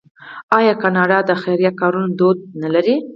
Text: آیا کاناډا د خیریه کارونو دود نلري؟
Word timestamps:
آیا 0.57 0.73
کاناډا 0.81 1.19
د 1.25 1.31
خیریه 1.41 1.71
کارونو 1.79 2.07
دود 2.19 2.37
نلري؟ 2.61 2.95